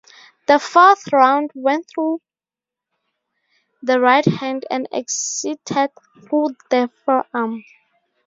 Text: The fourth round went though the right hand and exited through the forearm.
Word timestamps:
The 0.47 0.57
fourth 0.57 1.13
round 1.13 1.51
went 1.53 1.85
though 1.95 2.21
the 3.83 3.99
right 3.99 4.25
hand 4.25 4.65
and 4.71 4.87
exited 4.91 5.91
through 6.27 6.55
the 6.71 6.89
forearm. 7.05 7.63